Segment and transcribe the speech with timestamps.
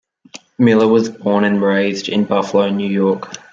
[0.57, 3.33] Miller was born and raised in Buffalo, New York.